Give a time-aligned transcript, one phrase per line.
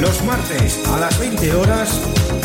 [0.00, 2.00] Los martes a las 20 horas,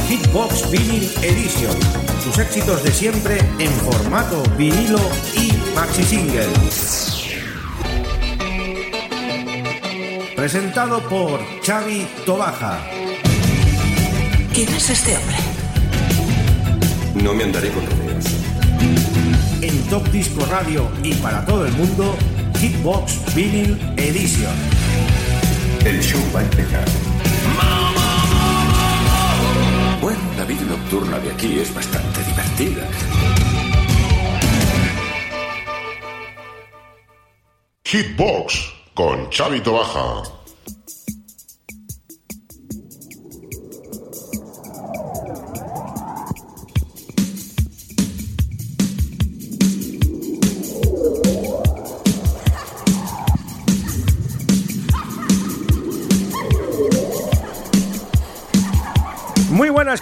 [0.10, 1.74] Hitbox Vinyl Edition.
[2.22, 5.00] Sus éxitos de siempre en formato vinilo
[5.36, 6.50] y maxi single.
[10.36, 12.78] Presentado por Xavi Tobaja.
[14.54, 15.38] ¿Quién es este hombre?
[17.24, 18.26] No me andaré con rodeos.
[19.62, 22.18] En Top Disco Radio y para todo el mundo,
[22.60, 24.56] Hitbox Vinyl Edition.
[25.86, 27.15] El show va a empezar.
[30.02, 32.88] Bueno, la vida nocturna de aquí es bastante divertida.
[37.84, 40.35] Hitbox con Chavito Baja.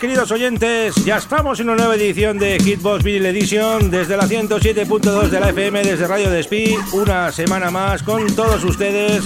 [0.03, 5.29] Queridos oyentes, ya estamos en una nueva edición de Hitbox Vinyl Edition desde la 107.2
[5.29, 9.23] de la FM desde Radio Despí, una semana más con todos ustedes.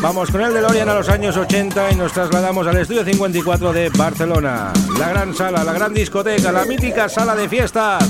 [0.00, 3.90] Vamos con el DeLorean a los años 80 y nos trasladamos al estudio 54 de
[3.90, 4.72] Barcelona.
[4.98, 8.02] La gran sala, la gran discoteca, la mítica sala de fiestas.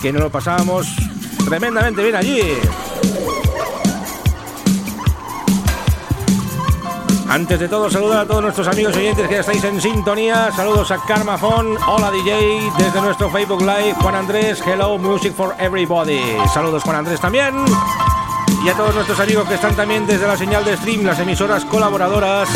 [0.00, 0.96] Que nos lo pasamos
[1.46, 2.40] tremendamente bien allí.
[7.36, 10.50] Antes de todo, saludar a todos nuestros amigos oyentes que ya estáis en sintonía.
[10.52, 13.92] Saludos a Carmafón, hola DJ, desde nuestro Facebook Live.
[14.00, 16.18] Juan Andrés, hello, music for everybody.
[16.54, 17.54] Saludos Juan Andrés también.
[18.64, 21.66] Y a todos nuestros amigos que están también desde la señal de stream, las emisoras
[21.66, 22.48] colaboradoras.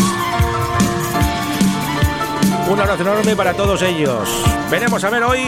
[2.66, 4.30] Un abrazo enorme para todos ellos.
[4.70, 5.42] Veremos a ver hoy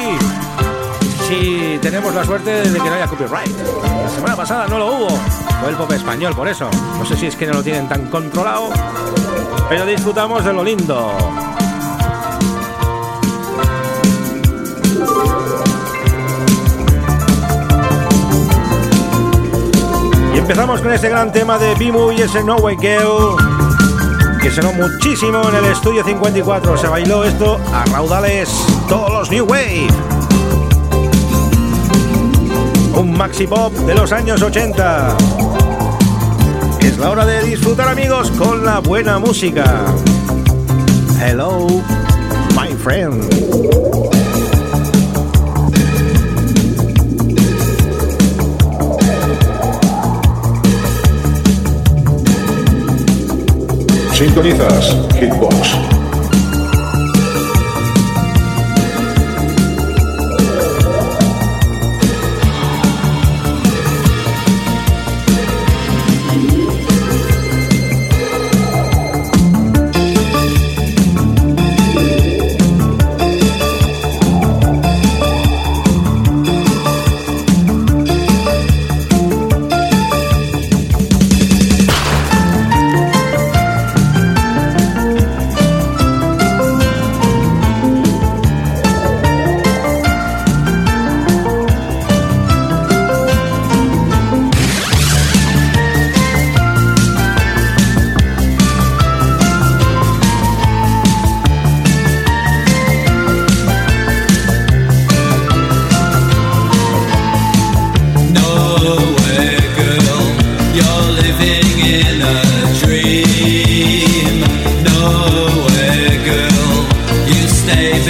[1.32, 3.56] si tenemos la suerte de que no haya copyright.
[4.02, 5.08] La semana pasada no lo hubo.
[5.60, 6.68] Fue el pop español, por eso.
[6.98, 8.70] No sé si es que no lo tienen tan controlado,
[9.68, 11.12] pero disfrutamos de lo lindo.
[20.34, 23.36] Y empezamos con este gran tema de Bimu y ese No Way Girl
[24.42, 26.76] que sonó muchísimo en el estudio 54.
[26.76, 28.50] Se bailó esto a raudales
[28.88, 30.11] todos los New Wave.
[33.02, 35.16] Un maxi pop de los años 80.
[36.82, 39.64] Es la hora de disfrutar amigos con la buena música.
[41.20, 41.66] Hello,
[42.54, 43.24] my friend.
[54.14, 55.91] Sintonizas Hitbox.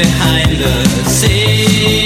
[0.02, 2.01] behind the sea.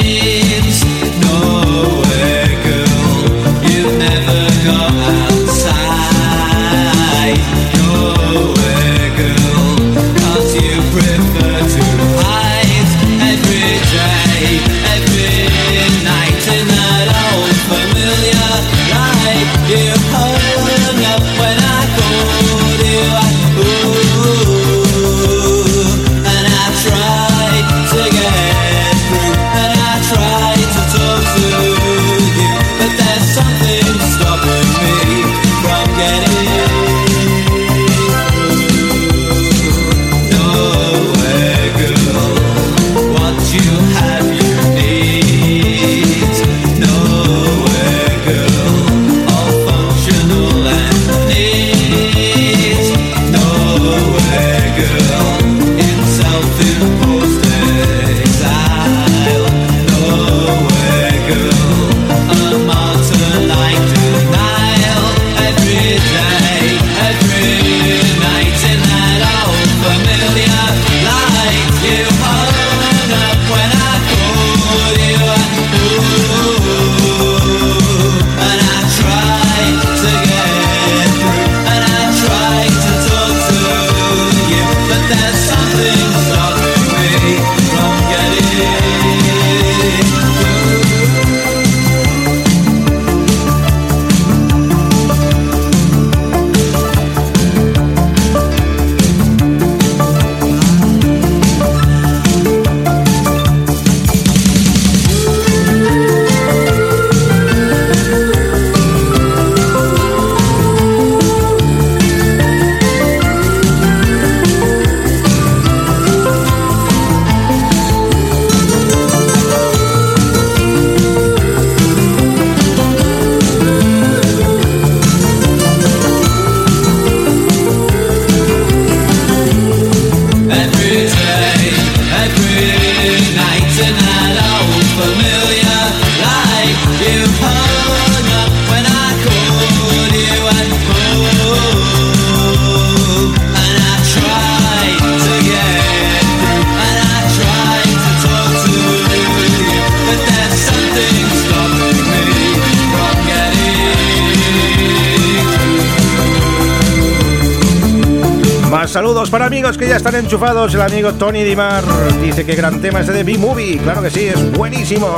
[159.67, 160.73] Amigos que ya están enchufados.
[160.75, 161.83] El amigo Tony Dimar
[162.23, 163.79] dice que gran tema este de B-Movie.
[163.79, 165.09] Claro que sí, es buenísimo.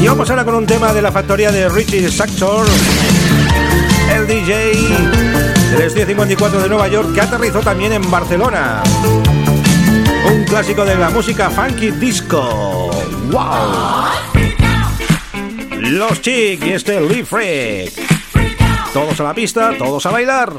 [0.00, 2.66] Y vamos ahora con un tema de la factoría de Richie Saxor,
[4.14, 4.72] el DJ
[5.72, 8.80] del Estudio 54 de Nueva York, que aterrizó también en Barcelona.
[10.32, 12.92] Un clásico de la música funky disco.
[13.32, 14.04] ¡Wow!
[15.80, 17.92] Los Chic y este Lee Freak.
[18.92, 20.52] Todos a la pista, todos a bailar.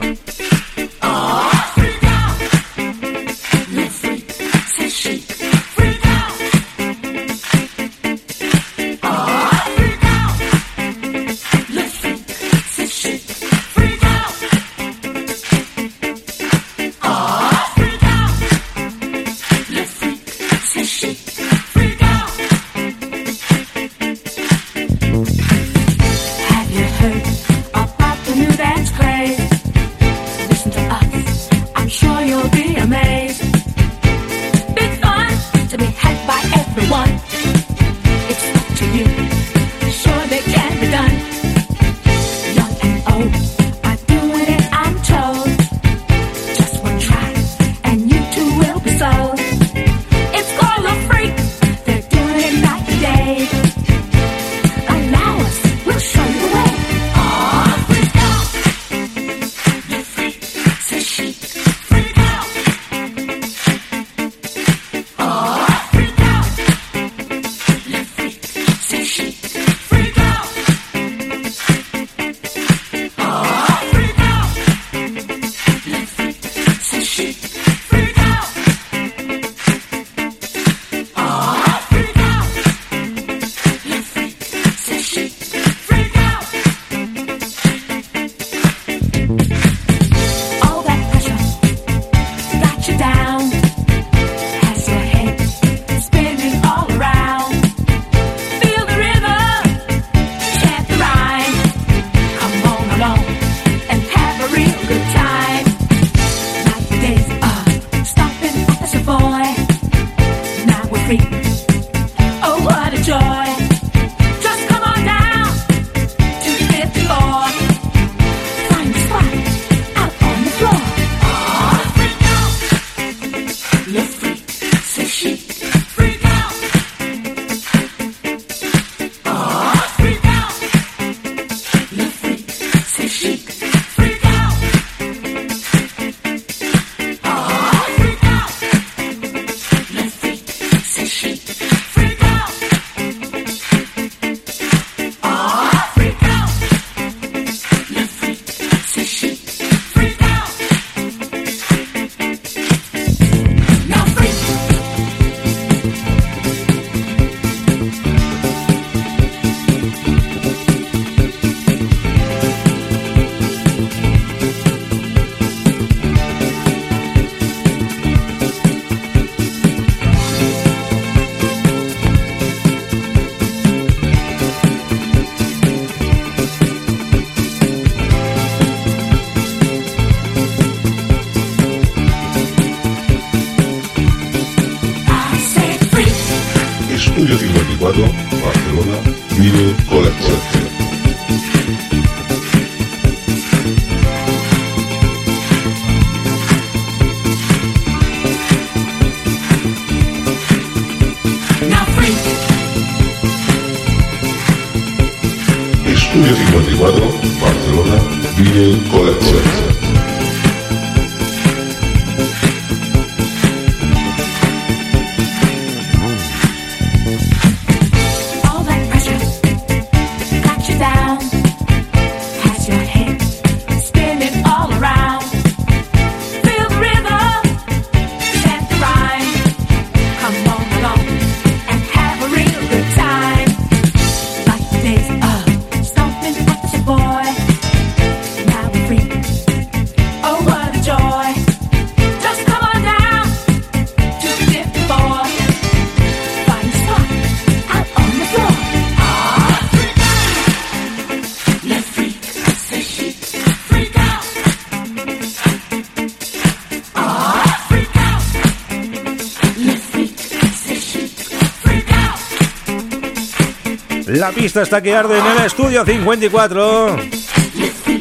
[264.16, 266.96] La pista está que arde en el estudio 54.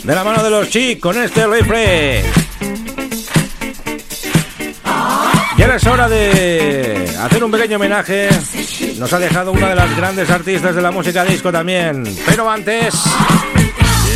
[0.05, 2.25] De la mano de los chicos con este refresh.
[5.59, 8.29] Y ahora es hora de hacer un pequeño homenaje.
[8.97, 12.05] Nos ha dejado una de las grandes artistas de la música disco también.
[12.25, 12.95] Pero antes,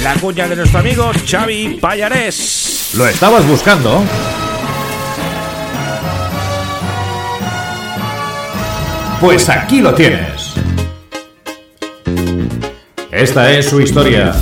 [0.04, 2.90] la cuña de nuestro amigo Xavi Payarés.
[2.94, 4.04] ¿Lo estabas buscando?
[9.20, 10.37] Pues aquí lo tienes.
[13.18, 14.34] Esta es su historia.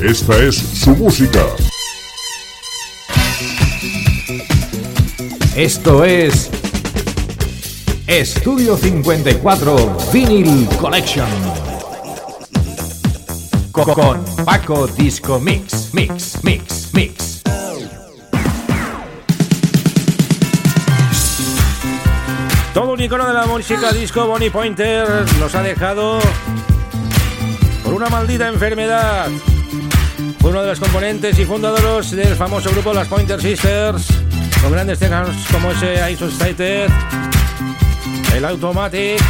[0.00, 1.44] Esta es su música.
[5.56, 6.50] Esto es
[8.06, 11.26] Estudio 54 Vinyl Collection.
[13.72, 17.37] Co- Con Paco Disco Mix, Mix, Mix, Mix.
[22.74, 25.06] Todo un icono de la música disco, Bonnie Pointer,
[25.40, 26.20] nos ha dejado
[27.82, 29.28] por una maldita enfermedad.
[30.40, 34.06] Fue uno de los componentes y fundadores del famoso grupo Las Pointer Sisters,
[34.62, 36.88] con grandes temas como ese Isolated,
[38.34, 39.20] el Automatic,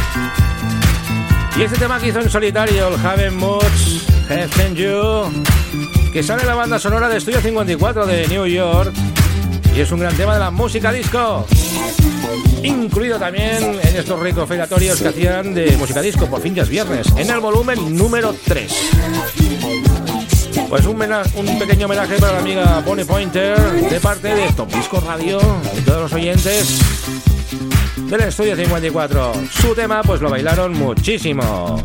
[1.57, 5.43] y este tema que hizo en solitario, el Haven Moods, Have Sent You,
[6.13, 8.93] que sale en la banda sonora de Estudio 54 de New York,
[9.75, 11.45] y es un gran tema de la música disco
[12.63, 17.07] incluido también en estos recopilatorios que hacían de música disco por fin ya es viernes,
[17.17, 18.71] en el volumen número 3.
[20.69, 20.99] Pues un
[21.57, 25.39] pequeño homenaje para la amiga Bonnie Pointer de parte de Top Disco Radio
[25.75, 26.79] y todos los oyentes
[27.95, 29.33] del estudio 54.
[29.49, 31.83] Su tema pues lo bailaron muchísimo.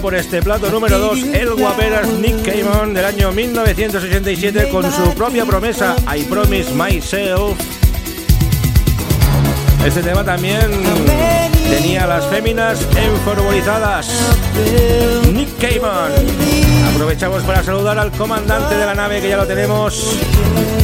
[0.00, 5.44] Por este plato número 2 el guaperas Nick Cayman del año 1987 con su propia
[5.44, 7.58] promesa I Promise Myself.
[9.84, 10.70] Este tema también
[11.68, 14.08] tenía las féminas enforbolizadas.
[15.32, 16.12] Nick Cayman.
[16.94, 20.16] Aprovechamos para saludar al comandante de la nave que ya lo tenemos,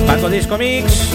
[0.07, 1.09] Paco Disco Mix.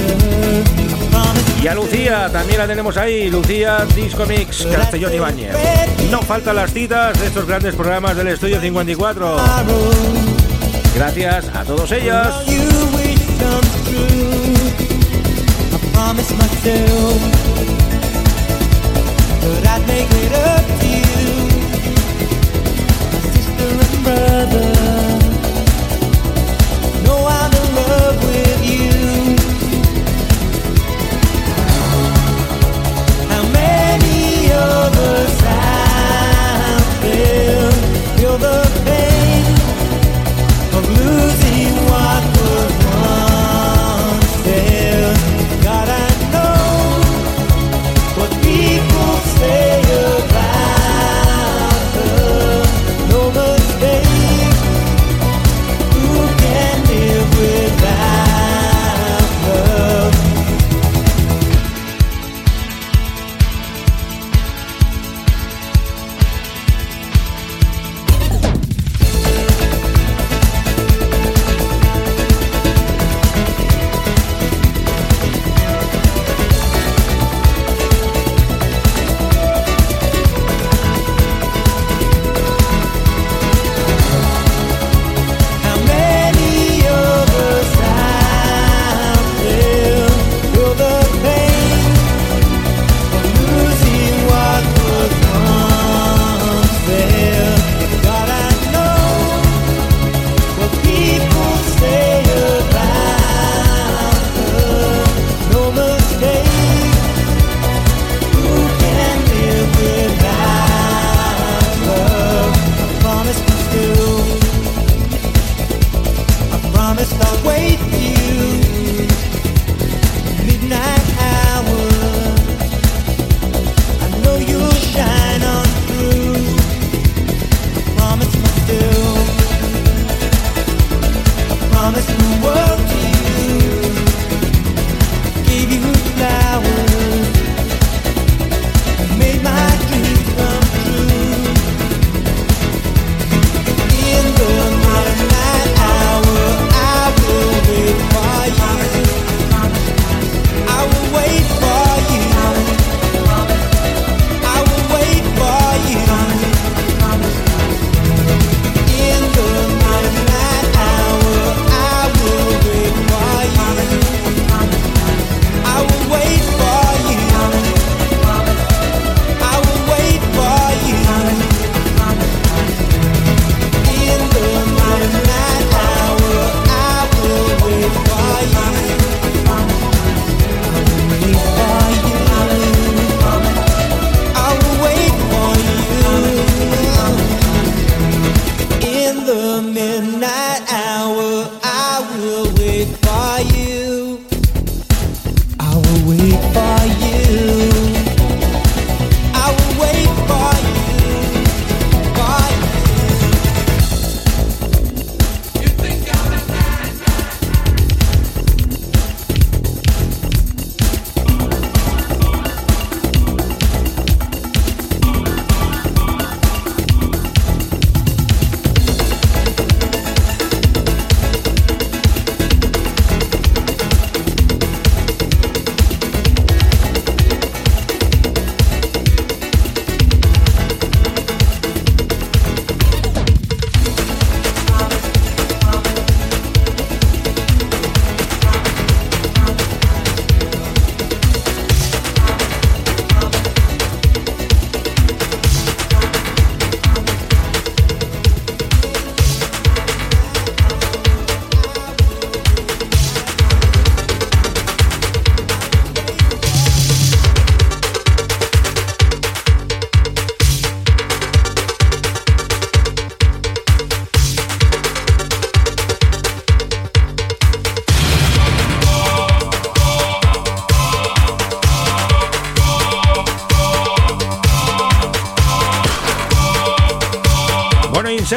[1.63, 5.56] Y a Lucía, también la tenemos ahí, Lucía Disco Mix, Castellón Ibáñez.
[6.12, 9.38] No faltan las citas de estos grandes programas del Estudio 54.
[10.93, 12.28] Gracias a todos ellos.
[34.54, 38.22] You're the sound, Bill.
[38.22, 38.62] You're the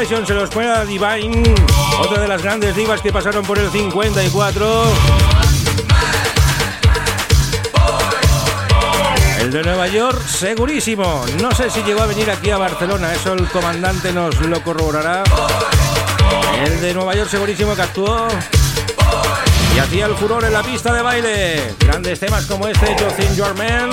[0.07, 1.43] Se los pone a Divine,
[2.01, 4.85] otra de las grandes divas que pasaron por el 54.
[9.41, 11.25] El de Nueva York, segurísimo.
[11.43, 15.25] No sé si llegó a venir aquí a Barcelona, eso el comandante nos lo corroborará.
[16.65, 18.29] El de Nueva York, segurísimo que actuó
[19.75, 21.75] y hacía el furor en la pista de baile.
[21.81, 23.91] Grandes temas como este, Yo Think Your Man.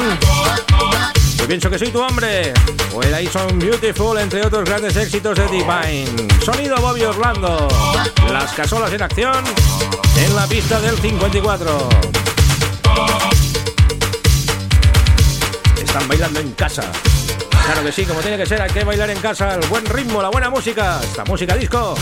[1.43, 2.53] Yo pienso que soy tu hombre.
[2.95, 6.41] O el Son Beautiful, entre otros grandes éxitos de Divine.
[6.41, 7.67] Sonido Bobby Orlando.
[8.31, 9.43] Las casolas en acción
[10.15, 11.89] en la pista del 54.
[15.83, 16.89] Están bailando en casa.
[17.65, 19.55] Claro que sí, como tiene que ser, hay que bailar en casa.
[19.55, 21.01] El buen ritmo, la buena música.
[21.03, 21.95] Esta música disco.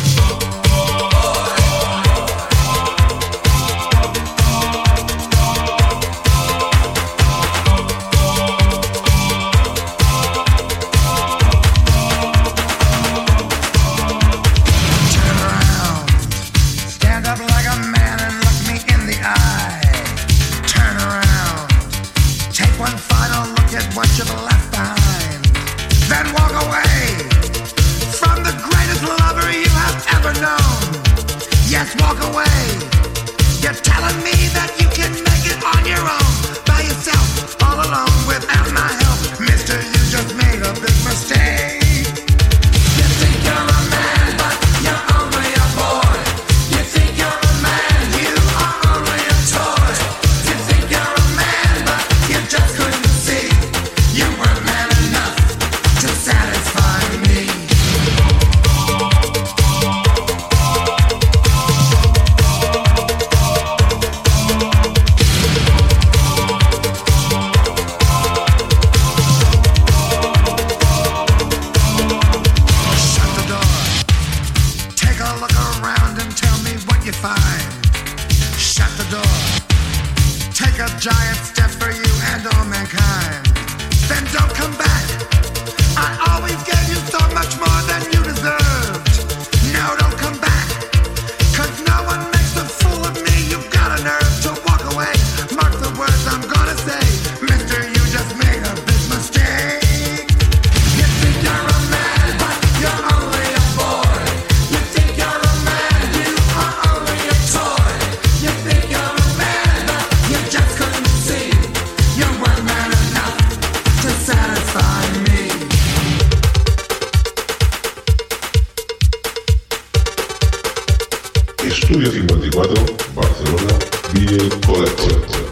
[121.91, 122.73] Estudio 54,
[123.13, 123.77] Barcelona,
[124.13, 125.50] Video Collection.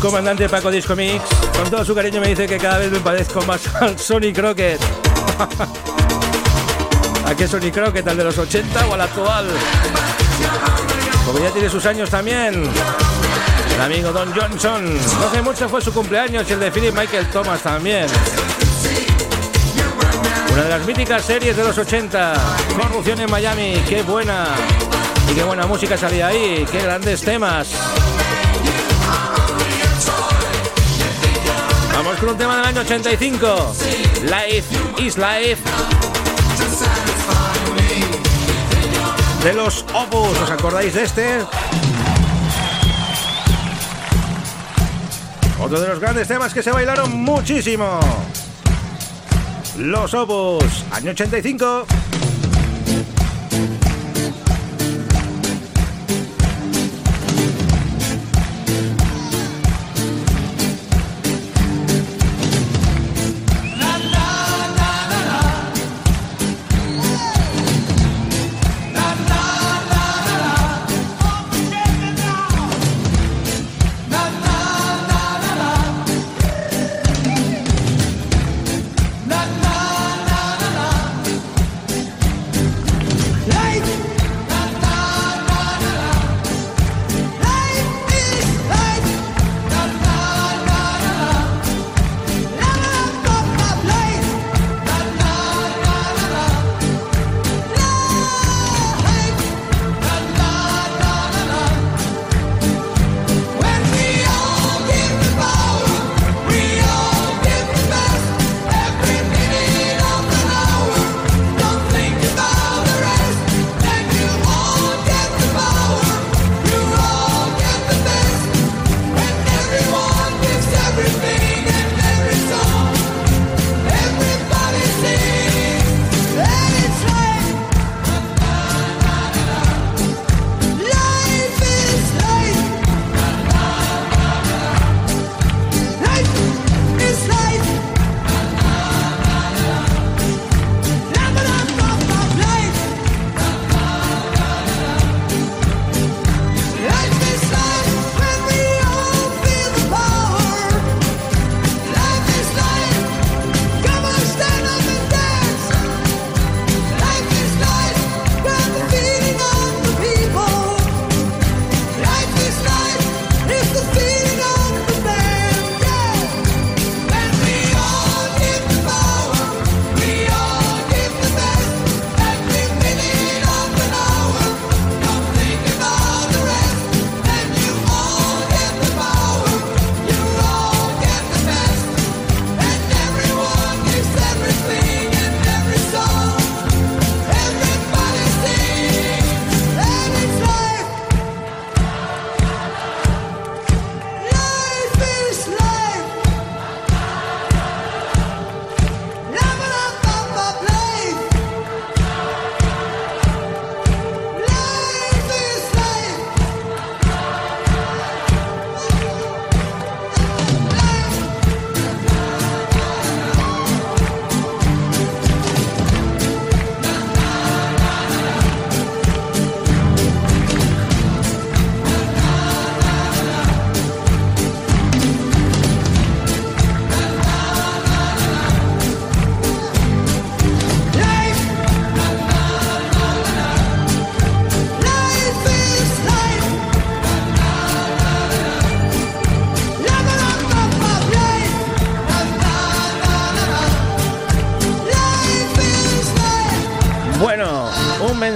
[0.00, 1.22] Comandante Paco Disco Mix,
[1.56, 4.80] con todo su cariño me dice que cada vez me parezco más al Sony Crockett.
[7.26, 8.06] ¿A qué Sony Crockett?
[8.08, 9.46] ¿Al de los 80 o al actual?
[11.26, 12.64] Porque ya tiene sus años también.
[13.74, 14.94] El amigo Don Johnson.
[14.94, 18.06] No hace mucho fue su cumpleaños y el de Philip Michael Thomas también.
[20.52, 22.34] Una de las míticas series de los 80.
[22.76, 23.82] Corrupción en Miami.
[23.88, 24.46] Qué buena.
[25.30, 26.66] Y qué buena música salía ahí.
[26.70, 27.68] Qué grandes temas.
[32.20, 33.74] Con un tema del año 85.
[34.24, 35.62] Life is Life.
[39.42, 40.38] De los Opus.
[40.38, 41.38] ¿Os acordáis de este?
[45.58, 47.98] Otro de los grandes temas que se bailaron muchísimo.
[49.78, 51.86] Los Opus, año 85.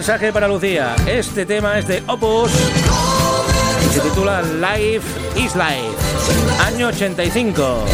[0.06, 0.94] Mensaje para Lucía.
[1.06, 2.50] Este tema es de Opus
[3.86, 5.96] y se titula Life is Life,
[6.62, 7.84] año 85.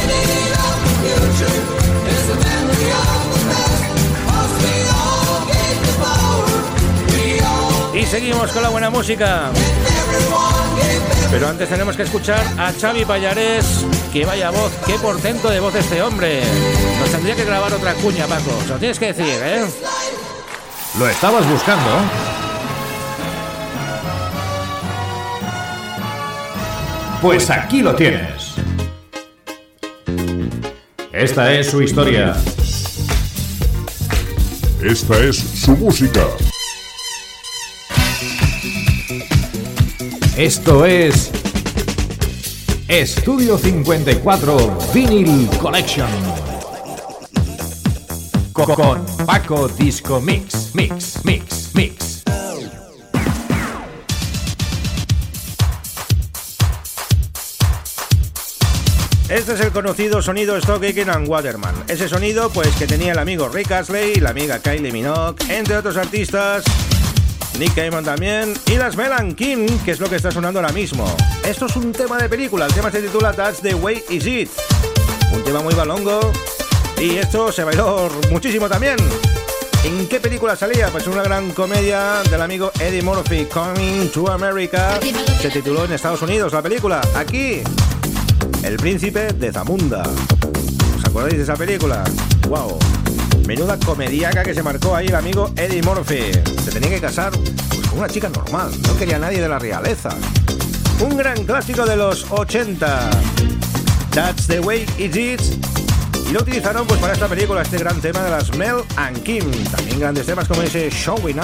[7.95, 9.53] Y seguimos con la buena música.
[11.31, 13.87] Pero antes tenemos que escuchar a Xavi Payares.
[14.13, 16.43] Que vaya voz, qué portento de voz este hombre.
[16.99, 18.51] Nos tendría que grabar otra cuña, Paco.
[18.63, 19.65] Se lo tienes que decir, ¿eh?
[20.99, 21.89] ¿Lo estabas buscando?
[27.23, 28.55] Pues aquí lo tienes.
[31.13, 32.35] Esta es su historia.
[34.83, 36.27] Esta es su música.
[40.37, 41.31] Esto es
[42.89, 46.50] Estudio 54 Vinyl Collection.
[48.67, 52.23] Co- Con Paco Disco Mix, Mix, Mix, Mix.
[59.29, 61.75] Este es el conocido sonido Stock Aitken and Waterman.
[61.87, 65.97] Ese sonido, pues, que tenía el amigo Rick Astley, la amiga Kylie Minogue, entre otros
[65.97, 66.65] artistas,
[67.59, 71.05] Nick Cayman también, y las Melan King, que es lo que está sonando ahora mismo.
[71.45, 74.51] Esto es un tema de película, el tema se titula That's the Way Is It.
[75.33, 76.21] Un tema muy balongo,
[77.01, 78.97] y esto se bailó muchísimo también.
[79.85, 80.89] ¿En qué película salía?
[80.89, 85.01] Pues una gran comedia del amigo Eddie Murphy, Coming to America.
[85.41, 87.01] Se tituló en Estados Unidos la película.
[87.15, 87.63] Aquí,
[88.63, 90.03] el príncipe de Zamunda.
[90.99, 92.05] ¿Os acordáis de esa película?
[92.49, 92.79] ¡Wow!
[93.47, 96.33] Menuda comediaca que se marcó ahí el amigo Eddie Murphy.
[96.63, 100.11] Se tenía que casar pues, con una chica normal, no quería nadie de la realeza.
[101.01, 103.11] Un gran clásico de los 80.
[104.13, 105.59] That's the way it is.
[106.31, 109.45] Y lo utilizaron pues para esta película, este gran tema de las Mel and Kim.
[109.65, 111.35] También grandes temas como ese Show We.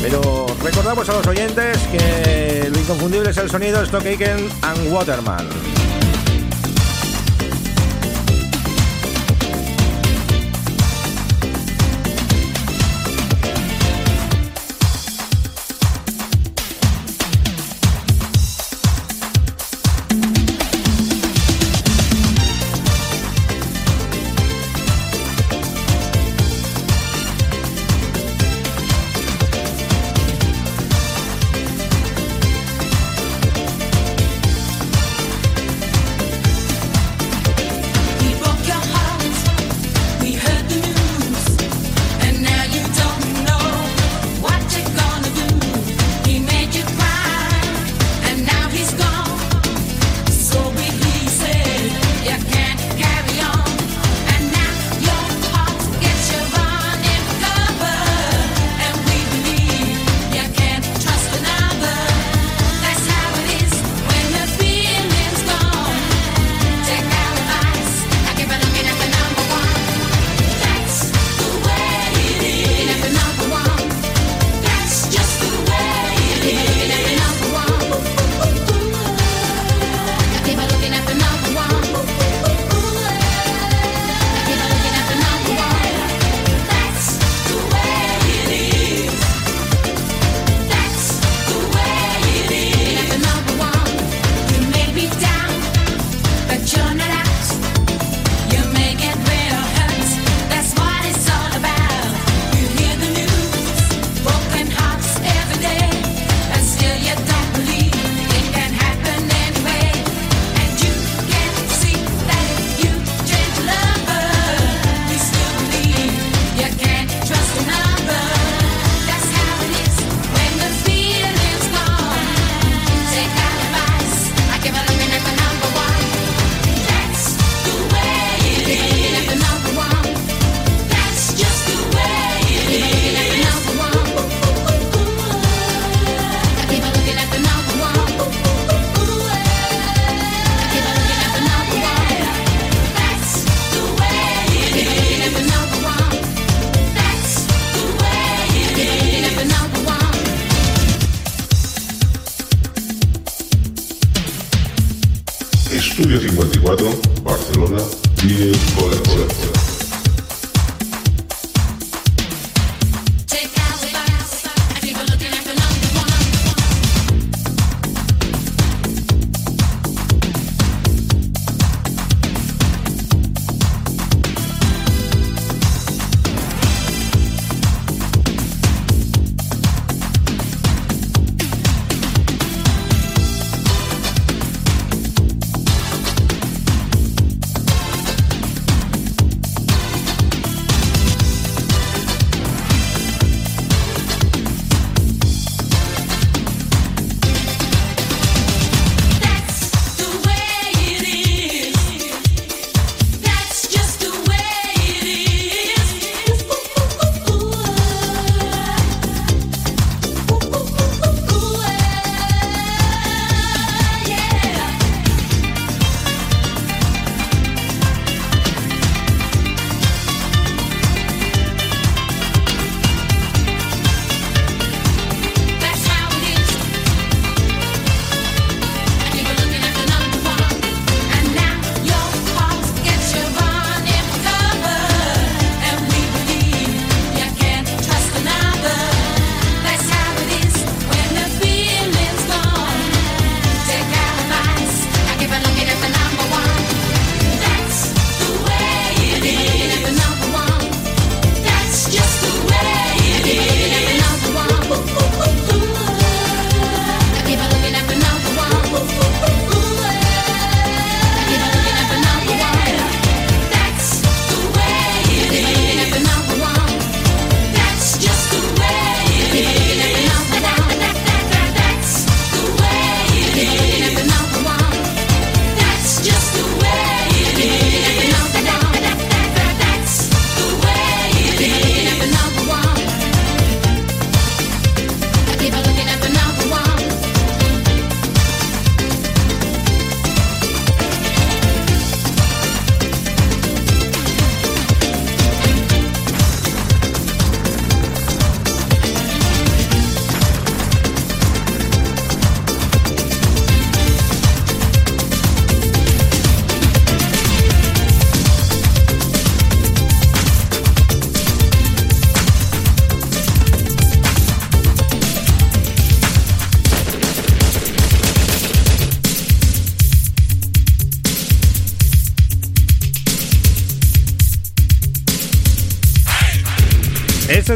[0.00, 5.79] Pero recordamos a los oyentes que lo inconfundible es el sonido Stock Aitken and Waterman.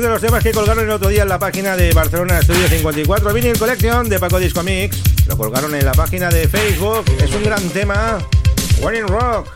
[0.05, 3.32] de los temas que colgaron el otro día en la página de Barcelona Studio 54
[3.32, 5.00] Vinyl Collection de Paco Disco Mix.
[5.26, 7.05] Lo colgaron en la página de Facebook.
[7.22, 8.18] Es un gran tema.
[8.82, 9.48] One in Rock.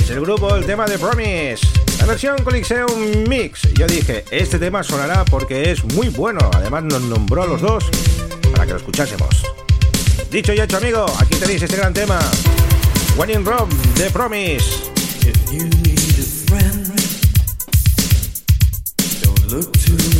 [0.00, 1.64] Es el grupo, el tema de Promise.
[2.00, 3.72] La versión Coliseum Mix.
[3.74, 6.50] Yo dije, este tema sonará porque es muy bueno.
[6.52, 7.84] Además nos nombró a los dos
[8.52, 9.46] para que lo escuchásemos.
[10.30, 12.18] Dicho y hecho, amigo, aquí tenéis este gran tema.
[13.16, 15.89] One in Rock de Promise.
[19.50, 20.19] Look to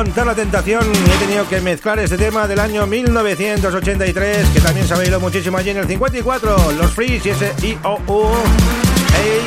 [0.00, 4.94] aguantar la tentación he tenido que mezclar este tema del año 1983, que también se
[4.94, 8.28] ha bailado muchísimo allí en el 54, los Freeze y ese I-O-U.
[9.14, 9.42] Hey,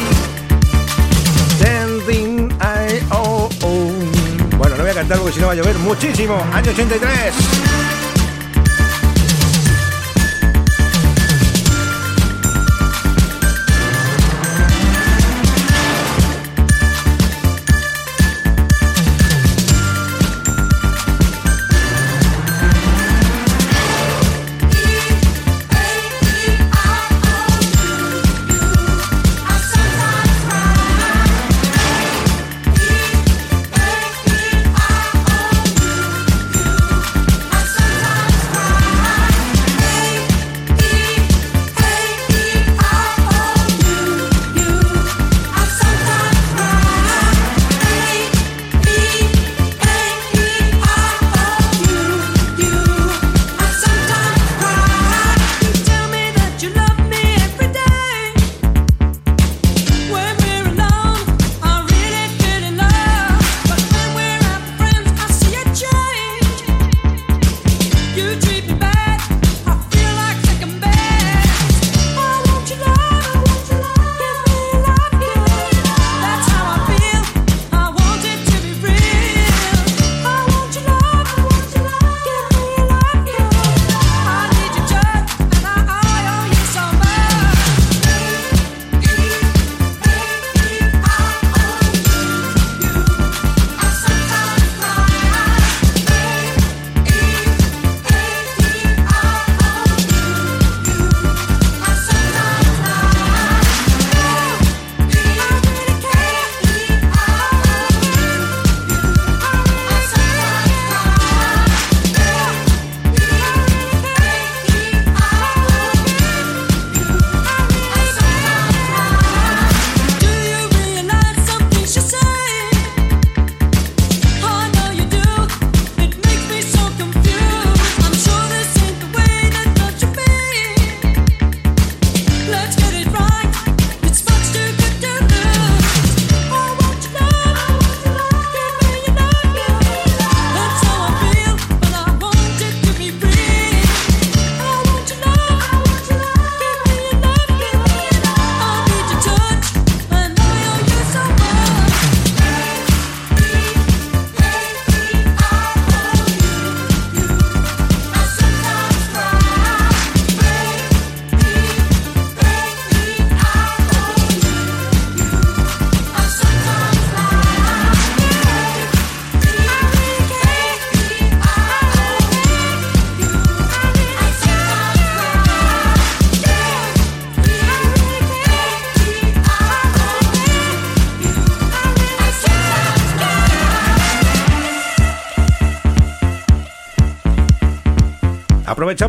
[3.02, 3.94] I-O-U.
[4.58, 6.36] Bueno, no voy a cantar porque si no va a llover muchísimo.
[6.54, 7.73] Año 83.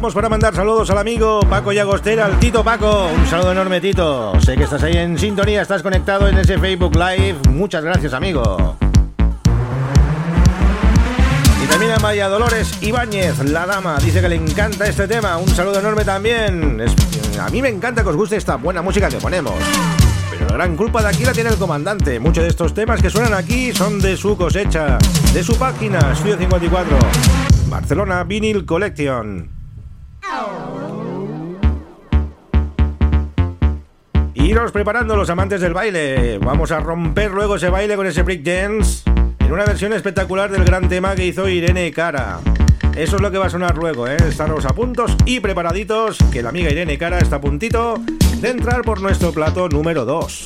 [0.05, 3.09] Aprovechamos para mandar saludos al amigo Paco Llagostera, al Tito Paco.
[3.19, 4.39] Un saludo enorme, Tito.
[4.43, 7.37] Sé que estás ahí en sintonía, estás conectado en ese Facebook Live.
[7.49, 8.77] Muchas gracias, amigo.
[11.65, 15.39] Y también a Maya Dolores Ibáñez, la dama, dice que le encanta este tema.
[15.39, 16.83] Un saludo enorme también.
[16.83, 19.55] Es- a mí me encanta que os guste esta buena música que ponemos.
[20.31, 22.21] Pero la gran culpa de aquí la tiene el comandante.
[22.21, 24.99] Muchos de estos temas que suenan aquí son de su cosecha,
[25.33, 26.99] de su página, Estudio 54.
[27.71, 29.54] Barcelona Vinyl Collection.
[34.55, 36.39] Preparando los amantes del baile.
[36.39, 39.03] Vamos a romper luego ese baile con ese break dance
[39.41, 42.39] en una versión espectacular del gran tema que hizo Irene Cara.
[42.97, 44.17] Eso es lo que va a sonar luego, ¿eh?
[44.17, 48.01] Estaros a puntos y preparaditos, que la amiga Irene Cara está a puntito
[48.41, 50.45] de entrar por nuestro plato número 2.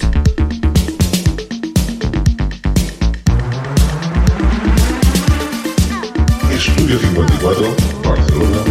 [6.51, 8.69] Estudio 54, Barcelona.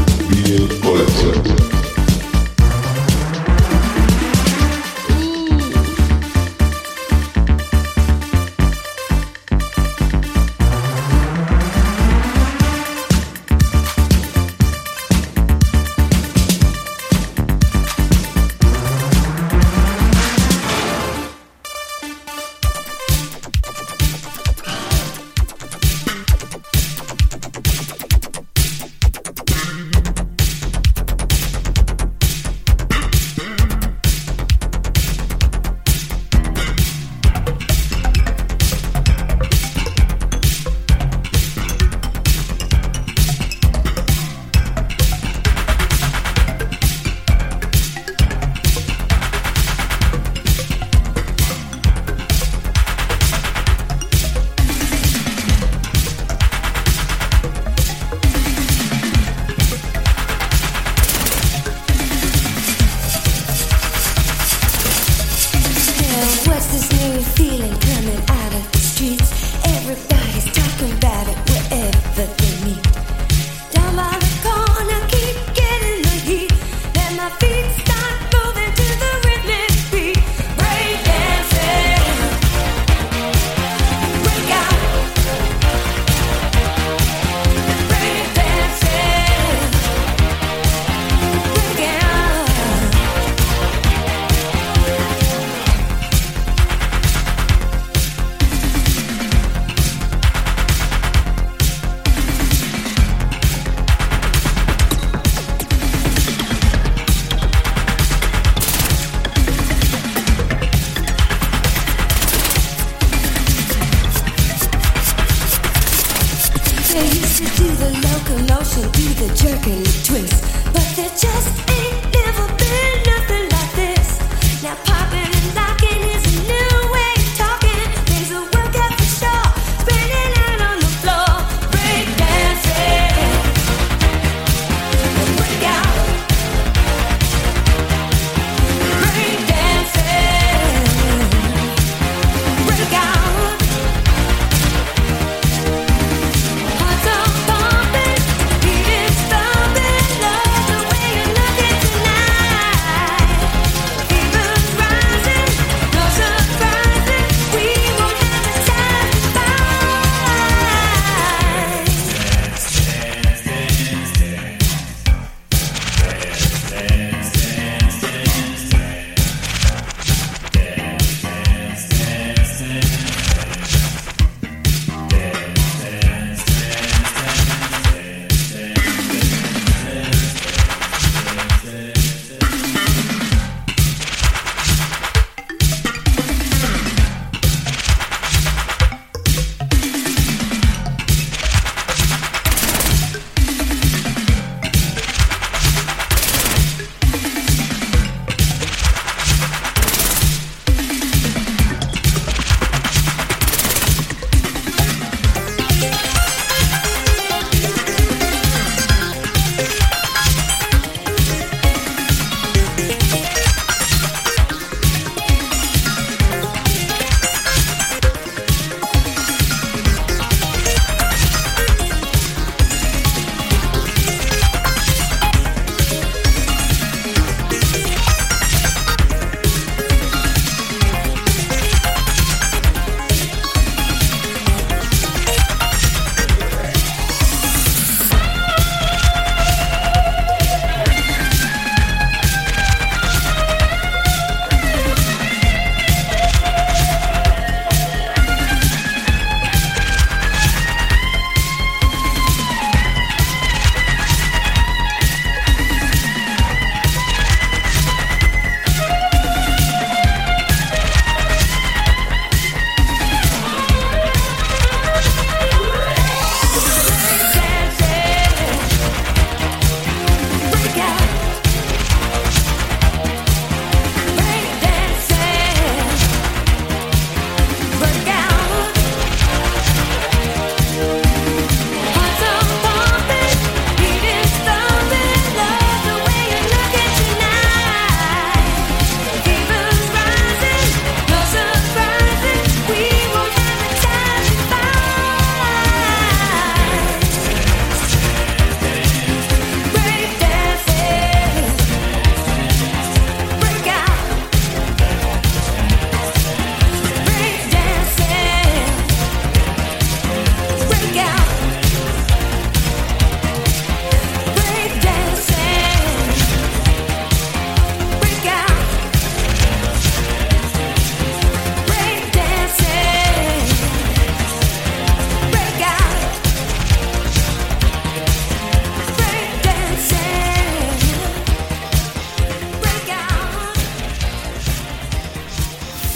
[116.97, 120.41] They used to do the locomotion, do the jerk and the twist.
[120.73, 121.76] But there just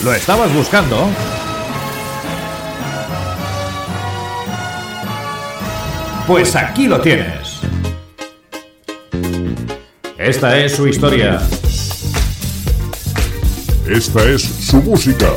[0.04, 1.08] ¿Lo estabas buscando?
[6.28, 7.60] Pues aquí lo tienes.
[10.18, 11.42] Esta es su historia.
[13.88, 15.28] Esta es su música.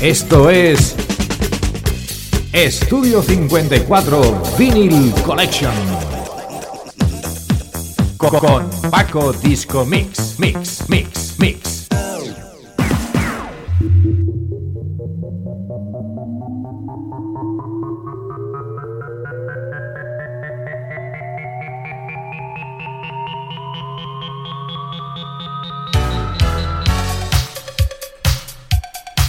[0.00, 0.96] Esto es
[2.52, 5.72] Estudio 54 Vinyl Collection.
[8.16, 11.86] Co- Con Paco Disco Mix, Mix, Mix, Mix.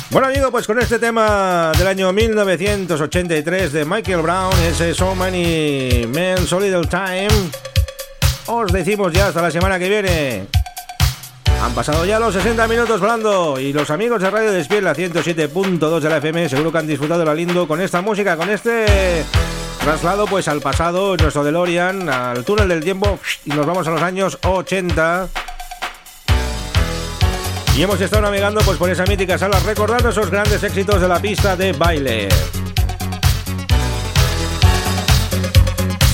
[0.09, 6.07] Bueno amigos, pues con este tema del año 1983 de Michael Brown, ese So Many
[6.07, 7.27] Men So Little Time,
[8.47, 10.60] os decimos ya hasta la semana que viene.
[11.61, 15.99] Han pasado ya los 60 minutos volando y los amigos de Radio Despiel, la 107.2
[15.99, 19.23] de la FM, seguro que han disfrutado la lindo con esta música, con este
[19.79, 24.01] traslado pues al pasado, nuestro DeLorean, al túnel del tiempo y nos vamos a los
[24.01, 25.29] años 80.
[27.77, 31.19] Y hemos estado navegando pues por esa mítica sala recordando esos grandes éxitos de la
[31.19, 32.27] pista de baile.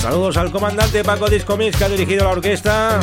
[0.02, 3.00] Saludos al comandante Paco Discomix que ha dirigido la orquesta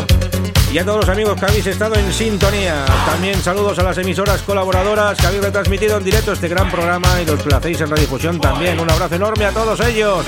[0.76, 2.84] y a todos los amigos que habéis estado en sintonía.
[3.06, 7.26] También saludos a las emisoras colaboradoras que habéis retransmitido en directo este gran programa y
[7.26, 8.78] los que lo hacéis en redifusión también.
[8.78, 10.26] Un abrazo enorme a todos ellos.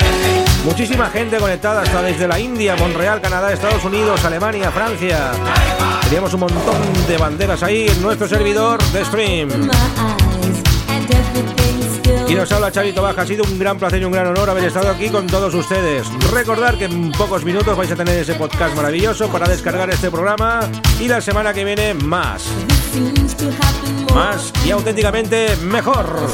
[0.63, 5.31] Muchísima gente conectada hasta desde la India, Monreal, Canadá, Estados Unidos, Alemania, Francia.
[6.03, 9.49] Teníamos un montón de banderas ahí en nuestro servidor de stream.
[12.29, 14.65] Y nos habla Chavito Baja, ha sido un gran placer y un gran honor haber
[14.65, 16.07] estado aquí con todos ustedes.
[16.31, 20.59] Recordar que en pocos minutos vais a tener ese podcast maravilloso para descargar este programa
[20.99, 22.45] y la semana que viene más.
[24.13, 26.27] Más y auténticamente mejor.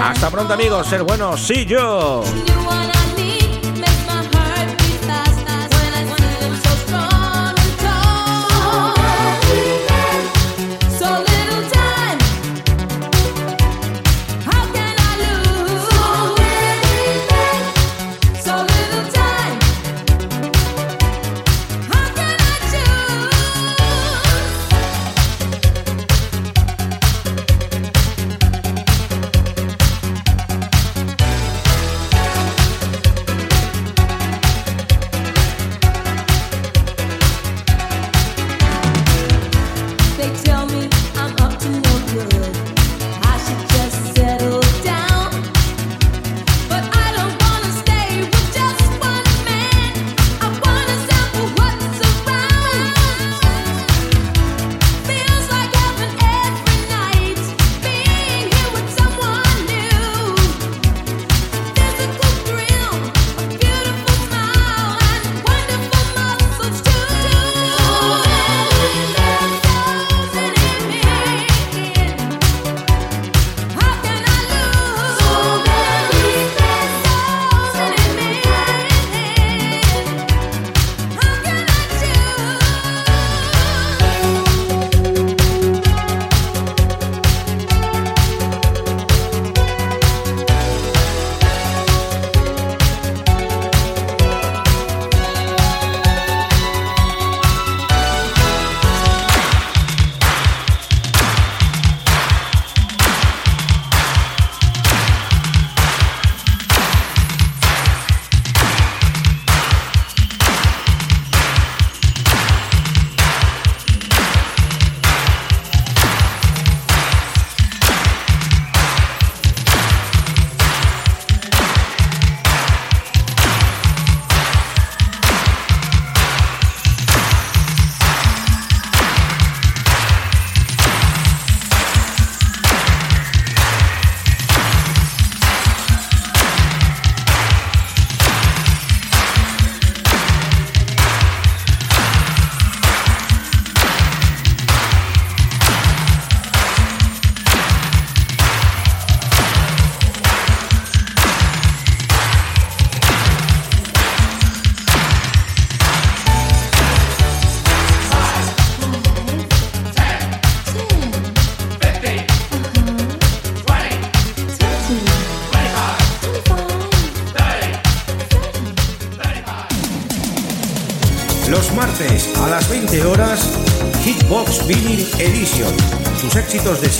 [0.00, 2.22] Hasta pronto amigos, ser buenos, sí yo.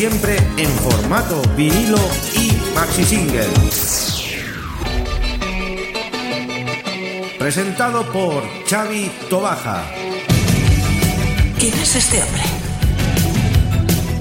[0.00, 1.98] Siempre en formato vinilo
[2.34, 3.44] y maxi single.
[7.38, 9.84] Presentado por Xavi Tobaja.
[11.58, 12.42] ¿Quién es este hombre?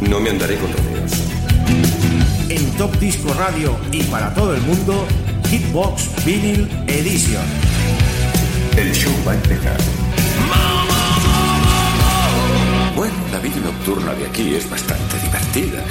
[0.02, 1.14] No me andaré con rodeos.
[2.50, 5.08] En Top Disco Radio y para todo el mundo,
[5.50, 7.46] Hitbox Vinyl Edition.
[8.76, 9.99] El show va a empezar.
[13.60, 15.84] Nocturna de aquí es bastante divertida.